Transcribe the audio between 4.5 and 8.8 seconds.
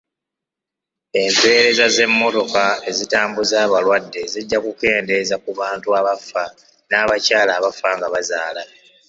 kukendeeza ku bantu abafa n'abakyala abafa nga bazaala.